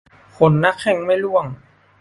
[0.37, 1.45] ขนหน้าแข้งไม่ร่วง